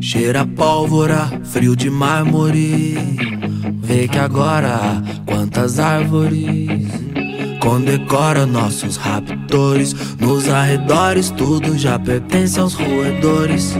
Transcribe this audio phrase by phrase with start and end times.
[0.00, 2.96] Cheira pólvora, frio de mármore.
[3.82, 6.68] Vê que agora quantas árvores
[7.60, 9.94] condecora nossos raptores.
[10.18, 13.74] Nos arredores, tudo já pertence aos roedores.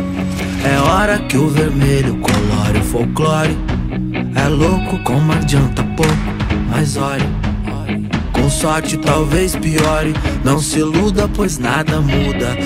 [0.65, 3.57] É hora que o vermelho colore o folclore.
[4.35, 6.13] É louco como adianta pouco,
[6.71, 7.29] mas olhe.
[8.33, 10.13] Com sorte talvez piore,
[10.45, 12.57] não se iluda, pois nada muda.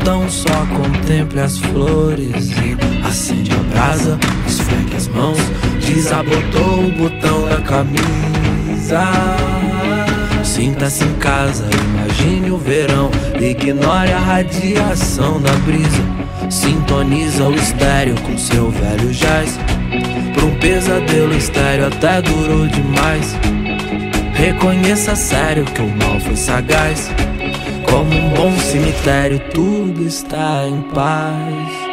[0.00, 5.38] Então só contemple as flores e acende a brasa, esfregue as mãos,
[5.80, 9.02] desabotou o botão da camisa.
[10.44, 16.02] Sinta-se em casa, imagine o verão, ignore a radiação da brisa.
[16.50, 19.58] Sintoniza o estéreo com seu velho jazz.
[20.32, 23.36] Pra um pesadelo estéreo até durou demais.
[24.34, 27.10] Reconheça sério que o mal foi sagaz.
[27.90, 31.87] Como um bom cemitério, tudo está em paz.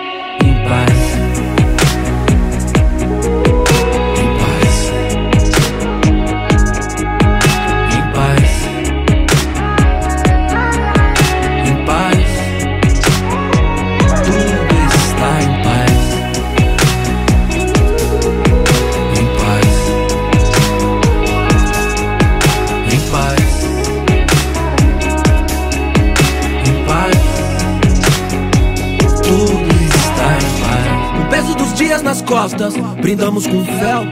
[31.96, 34.04] Dias nas costas, brindamos com fel.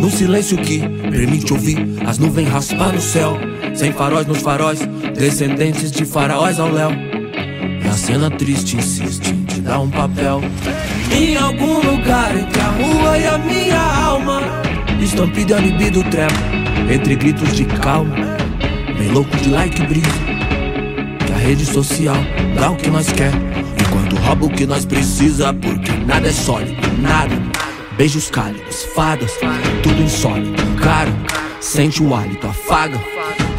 [0.00, 0.78] No silêncio que
[1.10, 3.36] permite ouvir as nuvens raspar no céu.
[3.74, 4.80] Sem faróis nos faróis,
[5.14, 6.90] descendentes de faraós ao léu.
[7.84, 10.40] E a cena triste insiste em te dar um papel.
[11.12, 14.40] Em algum lugar entre a rua e a minha alma.
[15.02, 16.40] Estampida a libido trepa,
[16.90, 18.16] entre gritos de calma.
[18.98, 20.08] Bem louco de like e brisa.
[21.26, 22.16] Que a rede social
[22.54, 23.32] dá o que nós quer.
[23.90, 27.34] Enquanto rouba o que nós precisa, porque nada é sólido, nada.
[27.96, 29.32] Beijos cálidos, fadas,
[29.82, 31.10] tudo insólito, caro.
[31.60, 33.00] Sente o hálito, afaga.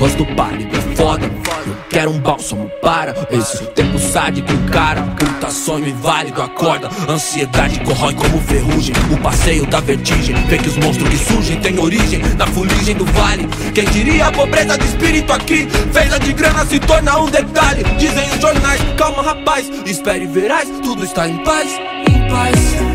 [0.01, 1.27] Rosto pálido, é foda.
[1.27, 5.03] Eu quero um bálsamo para esse tempo sádico, cara.
[5.03, 6.89] Puta sonho inválido, acorda.
[7.07, 8.95] Ansiedade corrói como ferrugem.
[9.11, 10.35] O passeio da vertigem.
[10.47, 13.47] Vê que os monstros que surgem têm origem na fuligem do vale.
[13.75, 15.67] Quem diria a pobreza de espírito aqui?
[15.93, 17.83] Fez a de grana se torna um detalhe.
[17.99, 21.69] Dizem os jornais, calma rapaz, espere verás, tudo está em paz,
[22.09, 22.90] em paz.